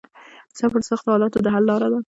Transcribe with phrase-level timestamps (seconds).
[0.57, 1.99] صبر د سختو حالاتو د حل لار ده.